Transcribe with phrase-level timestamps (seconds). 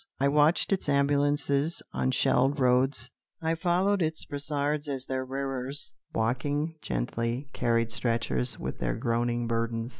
[0.19, 3.11] I watched its ambulances on shelled roads.
[3.39, 9.89] I followed its brassards as their wearers, walking gently, carried stretchers with their groaning burdens.